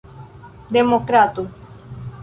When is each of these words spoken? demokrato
demokrato 0.73 1.45